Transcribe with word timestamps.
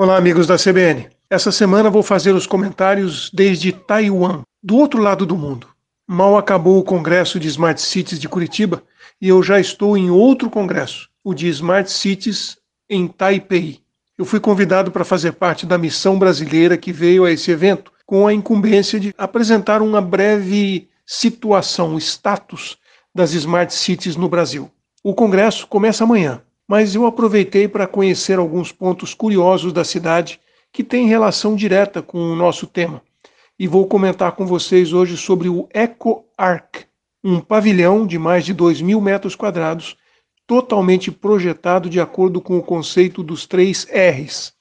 Olá, 0.00 0.16
amigos 0.16 0.46
da 0.46 0.54
CBN. 0.54 1.08
Essa 1.28 1.50
semana 1.50 1.90
vou 1.90 2.04
fazer 2.04 2.32
os 2.32 2.46
comentários 2.46 3.32
desde 3.34 3.72
Taiwan, 3.72 4.42
do 4.62 4.76
outro 4.76 5.02
lado 5.02 5.26
do 5.26 5.36
mundo. 5.36 5.66
Mal 6.06 6.38
acabou 6.38 6.78
o 6.78 6.84
Congresso 6.84 7.40
de 7.40 7.48
Smart 7.48 7.82
Cities 7.82 8.20
de 8.20 8.28
Curitiba 8.28 8.80
e 9.20 9.28
eu 9.28 9.42
já 9.42 9.58
estou 9.58 9.96
em 9.96 10.08
outro 10.08 10.48
congresso, 10.50 11.08
o 11.24 11.34
de 11.34 11.48
Smart 11.48 11.90
Cities 11.90 12.58
em 12.88 13.08
Taipei. 13.08 13.80
Eu 14.16 14.24
fui 14.24 14.38
convidado 14.38 14.92
para 14.92 15.04
fazer 15.04 15.32
parte 15.32 15.66
da 15.66 15.76
missão 15.76 16.16
brasileira 16.16 16.76
que 16.76 16.92
veio 16.92 17.24
a 17.24 17.32
esse 17.32 17.50
evento 17.50 17.90
com 18.06 18.24
a 18.24 18.32
incumbência 18.32 19.00
de 19.00 19.12
apresentar 19.18 19.82
uma 19.82 20.00
breve 20.00 20.88
situação, 21.04 21.98
status 21.98 22.78
das 23.12 23.32
Smart 23.32 23.74
Cities 23.74 24.14
no 24.14 24.28
Brasil. 24.28 24.70
O 25.02 25.12
congresso 25.12 25.66
começa 25.66 26.04
amanhã 26.04 26.40
mas 26.68 26.94
eu 26.94 27.06
aproveitei 27.06 27.66
para 27.66 27.86
conhecer 27.86 28.38
alguns 28.38 28.70
pontos 28.70 29.14
curiosos 29.14 29.72
da 29.72 29.84
cidade 29.84 30.38
que 30.70 30.84
têm 30.84 31.08
relação 31.08 31.56
direta 31.56 32.02
com 32.02 32.18
o 32.18 32.36
nosso 32.36 32.66
tema. 32.66 33.00
E 33.58 33.66
vou 33.66 33.86
comentar 33.86 34.32
com 34.32 34.46
vocês 34.46 34.92
hoje 34.92 35.16
sobre 35.16 35.48
o 35.48 35.66
Eco 35.72 36.26
Arc, 36.36 36.84
um 37.24 37.40
pavilhão 37.40 38.06
de 38.06 38.18
mais 38.18 38.44
de 38.44 38.52
2 38.52 38.82
mil 38.82 39.00
metros 39.00 39.34
quadrados, 39.34 39.96
totalmente 40.46 41.10
projetado 41.10 41.88
de 41.88 42.00
acordo 42.00 42.40
com 42.40 42.58
o 42.58 42.62
conceito 42.62 43.22
dos 43.22 43.46
três 43.46 43.86
R's: 43.90 44.52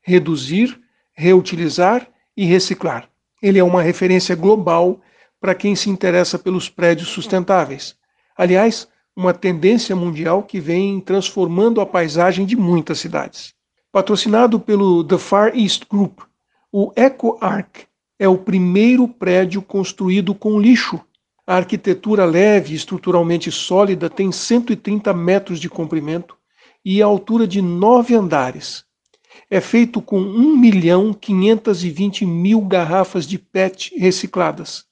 reduzir, 0.00 0.80
reutilizar 1.12 2.08
e 2.36 2.44
reciclar. 2.44 3.10
Ele 3.42 3.58
é 3.58 3.64
uma 3.64 3.82
referência 3.82 4.36
global 4.36 5.00
para 5.40 5.54
quem 5.54 5.74
se 5.74 5.90
interessa 5.90 6.38
pelos 6.38 6.68
prédios 6.70 7.08
sustentáveis. 7.08 7.96
Aliás, 8.36 8.88
uma 9.16 9.32
tendência 9.32 9.96
mundial 9.96 10.42
que 10.42 10.60
vem 10.60 11.00
transformando 11.00 11.80
a 11.80 11.86
paisagem 11.86 12.44
de 12.44 12.54
muitas 12.54 12.98
cidades. 12.98 13.54
Patrocinado 13.90 14.60
pelo 14.60 15.02
The 15.02 15.16
Far 15.16 15.56
East 15.56 15.84
Group, 15.88 16.20
o 16.70 16.92
Eco 16.94 17.38
Arc 17.40 17.86
é 18.18 18.28
o 18.28 18.36
primeiro 18.36 19.08
prédio 19.08 19.62
construído 19.62 20.34
com 20.34 20.60
lixo. 20.60 21.00
A 21.46 21.56
arquitetura 21.56 22.26
leve 22.26 22.74
e 22.74 22.76
estruturalmente 22.76 23.50
sólida 23.50 24.10
tem 24.10 24.30
130 24.30 25.14
metros 25.14 25.58
de 25.58 25.70
comprimento 25.70 26.36
e 26.84 27.00
a 27.00 27.06
altura 27.06 27.48
de 27.48 27.62
nove 27.62 28.14
andares. 28.14 28.84
É 29.48 29.60
feito 29.60 30.02
com 30.02 30.20
1 30.20 30.56
milhão 30.56 31.14
520 31.14 32.26
mil 32.26 32.60
garrafas 32.60 33.26
de 33.26 33.38
PET 33.38 33.94
recicladas. 33.96 34.84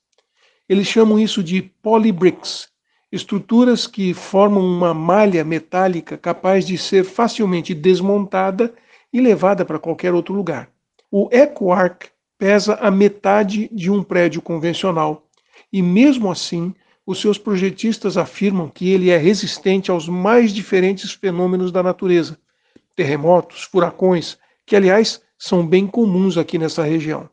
Eles 0.67 0.86
chamam 0.86 1.19
isso 1.19 1.42
de 1.42 1.61
polybricks, 1.61 2.69
estruturas 3.15 3.87
que 3.87 4.12
formam 4.12 4.61
uma 4.61 4.93
malha 4.93 5.45
metálica 5.45 6.19
capaz 6.19 6.67
de 6.67 6.77
ser 6.77 7.05
facilmente 7.05 7.73
desmontada 7.73 8.75
e 9.12 9.20
levada 9.20 9.65
para 9.65 9.79
qualquer 9.79 10.12
outro 10.12 10.34
lugar. 10.34 10.69
O 11.12 11.29
EcoArc 11.31 12.09
pesa 12.37 12.75
a 12.75 12.91
metade 12.91 13.70
de 13.73 13.89
um 13.89 14.03
prédio 14.03 14.42
convencional 14.42 15.29
e, 15.73 15.81
mesmo 15.81 16.29
assim, 16.29 16.75
os 17.07 17.20
seus 17.20 17.39
projetistas 17.39 18.17
afirmam 18.17 18.69
que 18.69 18.91
ele 18.91 19.11
é 19.11 19.17
resistente 19.17 19.92
aos 19.92 20.09
mais 20.09 20.53
diferentes 20.53 21.12
fenômenos 21.12 21.70
da 21.70 21.85
natureza, 21.85 22.37
terremotos, 22.97 23.62
furacões, 23.62 24.37
que, 24.67 24.75
aliás, 24.75 25.23
são 25.39 25.65
bem 25.65 25.87
comuns 25.87 26.37
aqui 26.37 26.59
nessa 26.59 26.83
região. 26.83 27.31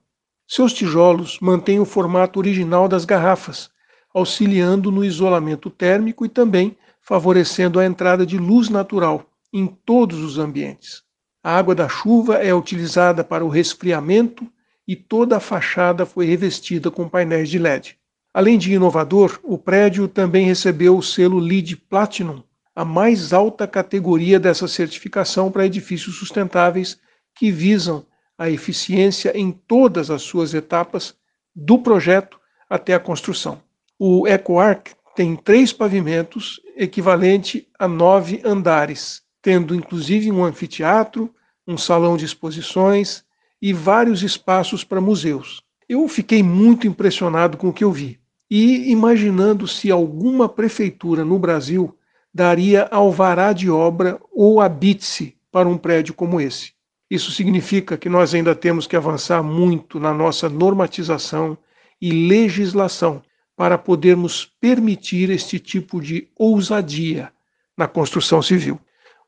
Seus 0.48 0.74
tijolos 0.74 1.40
mantêm 1.40 1.80
o 1.80 1.86
formato 1.86 2.38
original 2.38 2.88
das 2.88 3.04
garrafas, 3.04 3.72
auxiliando 4.14 4.92
no 4.92 5.04
isolamento 5.04 5.70
térmico 5.70 6.26
e 6.26 6.30
também 6.30 6.78
favorecendo 7.02 7.80
a 7.80 7.86
entrada 7.86 8.26
de 8.26 8.38
luz 8.38 8.70
natural 8.70 9.26
em 9.54 9.68
todos 9.68 10.20
os 10.20 10.38
ambientes. 10.38 11.04
A 11.44 11.58
água 11.58 11.74
da 11.74 11.90
chuva 11.90 12.36
é 12.36 12.54
utilizada 12.54 13.24
para 13.24 13.44
o 13.44 13.50
resfriamento 13.50 14.48
e 14.88 14.96
toda 14.96 15.38
a 15.38 15.40
fachada 15.40 16.06
foi 16.06 16.26
revestida 16.26 16.92
com 16.92 17.10
painéis 17.10 17.50
de 17.50 17.58
LED. 17.58 17.98
Além 18.34 18.58
de 18.58 18.74
inovador, 18.74 19.40
o 19.44 19.58
prédio 19.58 20.08
também 20.08 20.46
recebeu 20.46 20.98
o 20.98 21.04
selo 21.04 21.40
LEED 21.40 21.76
Platinum, 21.76 22.44
a 22.76 22.86
mais 22.86 23.34
alta 23.34 23.68
categoria 23.68 24.40
dessa 24.40 24.68
certificação 24.68 25.52
para 25.52 25.66
edifícios 25.66 26.18
sustentáveis 26.18 26.98
que 27.36 27.52
visam 27.52 28.06
a 28.38 28.50
eficiência 28.50 29.38
em 29.38 29.52
todas 29.52 30.10
as 30.10 30.22
suas 30.22 30.54
etapas, 30.54 31.16
do 31.54 31.80
projeto 31.80 32.40
até 32.70 32.94
a 32.94 33.00
construção. 33.00 33.62
O 34.04 34.28
EcoArc 34.28 34.96
tem 35.16 35.36
três 35.36 35.72
pavimentos, 35.72 36.60
equivalente 36.76 37.68
a 37.78 37.88
nove 37.88 38.42
andares, 38.44 39.22
tendo 39.44 39.76
inclusive 39.76 40.32
um 40.32 40.44
anfiteatro, 40.44 41.32
um 41.68 41.78
salão 41.78 42.18
de 42.18 42.26
exposições 42.26 43.24
e 43.62 43.72
vários 43.72 44.24
espaços 44.24 44.84
para 44.84 45.00
museus. 45.00 45.62
Eu 45.88 46.08
fiquei 46.08 46.42
muito 46.42 46.88
impressionado 46.88 47.58
com 47.58 47.70
o 47.70 47.74
que 47.74 47.84
eu 47.84 47.92
vi 47.92 48.20
e 48.50 48.90
imaginando 48.92 49.68
se 49.68 49.92
alguma 49.92 50.50
prefeitura 50.50 51.24
no 51.24 51.38
Brasil 51.38 51.96
daria 52.34 52.88
alvará 52.90 53.54
de 53.54 53.70
obra 53.70 54.20
ou 54.34 54.60
habite-se 54.60 55.38
para 55.52 55.70
um 55.70 55.78
prédio 55.78 56.16
como 56.16 56.42
esse. 56.42 56.74
Isso 57.08 57.32
significa 57.32 57.96
que 57.96 58.10
nós 58.10 58.34
ainda 58.34 58.56
temos 58.56 58.88
que 58.88 58.96
avançar 58.96 59.44
muito 59.44 60.00
na 60.00 60.12
nossa 60.12 60.50
normatização 60.50 61.56
e 62.02 62.10
legislação 62.28 63.22
para 63.62 63.78
podermos 63.78 64.44
permitir 64.60 65.30
este 65.30 65.60
tipo 65.60 66.02
de 66.02 66.28
ousadia 66.36 67.32
na 67.78 67.88
construção 67.88 68.42
civil. 68.42 68.82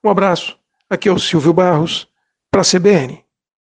Um 0.03 0.09
abraço, 0.09 0.57
aqui 0.89 1.07
é 1.07 1.11
o 1.11 1.19
Silvio 1.19 1.53
Barros, 1.53 2.07
para 2.49 2.61
a 2.61 2.65
CBN. 2.65 3.22